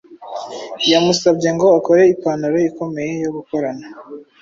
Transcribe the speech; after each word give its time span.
yamusabye 0.91 1.49
ngo 1.55 1.67
akore 1.77 2.03
ipantaro 2.13 2.57
ikomeye 2.69 3.13
yo 3.23 3.29
gukorana. 3.35 3.85